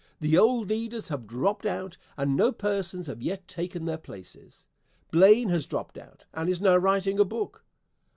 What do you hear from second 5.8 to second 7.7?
out, and is now writing a book.